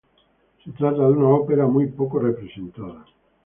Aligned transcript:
Se 0.63 0.71
trata 0.71 0.97
de 0.97 1.11
una 1.11 1.27
ópera 1.29 1.67
muy 1.67 1.85
poco 1.85 2.17
representada. 2.17 3.05